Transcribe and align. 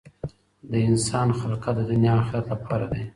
د 0.71 0.73
انسان 0.89 1.27
خلقت 1.39 1.73
د 1.77 1.81
دنیا 1.91 2.13
او 2.15 2.19
آخرت 2.23 2.45
لپاره 2.53 2.85
دی. 2.91 3.01